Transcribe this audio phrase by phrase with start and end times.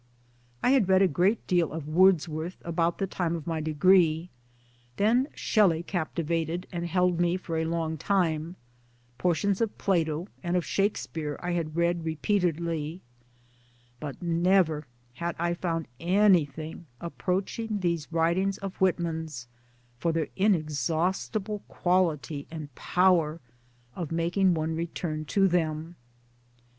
[0.63, 4.31] I had read a great deal of Wordsworth about the time of my degree;
[4.97, 8.55] then Shelley captivated and held me for a long time;
[9.19, 13.01] portions of Plato and of Shakespeare I had read repeatedly;
[13.99, 19.47] but never had I found anything approaching these writings of Whitman's
[19.99, 23.39] for their inexhaustible quality and power
[23.95, 25.95] of making one return to them.